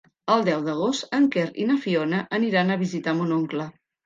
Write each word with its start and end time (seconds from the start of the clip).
El 0.35 0.45
deu 0.45 0.61
d'agost 0.67 1.13
en 1.17 1.27
Quer 1.35 1.43
i 1.65 1.67
na 1.73 1.75
Fiona 1.83 2.23
aniran 2.39 2.73
a 2.73 2.79
visitar 2.81 3.15
mon 3.21 3.37
oncle. 3.39 3.71